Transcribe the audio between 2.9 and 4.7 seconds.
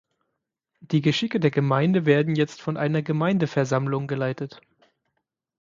Gemeindeversammlung geleitet.